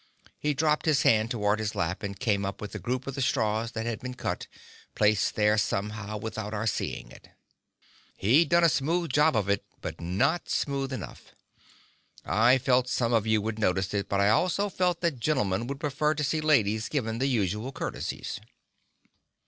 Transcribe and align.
He 0.39 0.55
dropped 0.55 0.87
his 0.87 1.03
hand 1.03 1.29
toward 1.29 1.59
his 1.59 1.75
lap 1.75 2.01
and 2.01 2.19
came 2.19 2.43
up 2.43 2.59
with 2.59 2.73
a 2.73 2.79
group 2.79 3.05
of 3.05 3.13
the 3.13 3.21
straws 3.21 3.73
that 3.73 3.85
had 3.85 3.99
been 3.99 4.15
cut, 4.15 4.47
placed 4.95 5.35
there 5.35 5.59
somehow 5.59 6.17
without 6.17 6.55
our 6.55 6.65
seeing 6.65 7.11
it. 7.11 7.29
He'd 8.17 8.49
done 8.49 8.63
a 8.63 8.67
smooth 8.69 9.11
job 9.13 9.35
of 9.35 9.47
it, 9.47 9.63
but 9.79 10.01
not 10.01 10.49
smooth 10.49 10.91
enough. 10.91 11.35
"I 12.25 12.57
felt 12.57 12.89
some 12.89 13.13
of 13.13 13.27
you 13.27 13.43
would 13.43 13.59
notice 13.59 13.93
it, 13.93 14.09
but 14.09 14.19
I 14.19 14.29
also 14.29 14.69
felt 14.69 15.01
that 15.01 15.19
gentlemen 15.19 15.67
would 15.67 15.79
prefer 15.79 16.15
to 16.15 16.23
see 16.23 16.41
ladies 16.41 16.89
given 16.89 17.19
the 17.19 17.27
usual 17.27 17.71
courtesies." 17.71 18.39